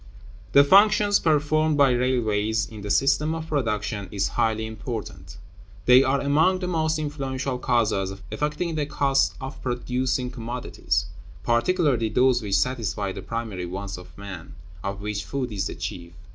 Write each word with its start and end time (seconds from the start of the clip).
The 0.53 0.63
functions 0.63 1.19
performed 1.19 1.77
by 1.77 1.91
railways 1.91 2.65
in 2.67 2.81
the 2.81 2.89
system 2.89 3.35
of 3.35 3.49
production 3.49 4.09
is 4.11 4.29
highly 4.29 4.65
important. 4.65 5.37
They 5.85 6.01
are 6.03 6.19
among 6.19 6.57
the 6.57 6.67
most 6.67 6.97
influential 6.97 7.59
causes 7.59 8.19
affecting 8.31 8.73
the 8.73 8.87
cost 8.87 9.35
of 9.39 9.61
producing 9.61 10.31
commodities, 10.31 11.05
particularly 11.43 12.09
those 12.09 12.41
which 12.41 12.57
satisfy 12.57 13.11
the 13.11 13.21
primary 13.21 13.67
wants 13.67 13.95
of 13.95 14.17
man, 14.17 14.55
of 14.83 15.01
which 15.03 15.23
food 15.23 15.51
is 15.51 15.67
the 15.67 15.75
chief. 15.75 16.13